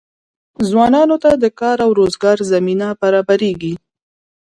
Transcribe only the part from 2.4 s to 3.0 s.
زمینه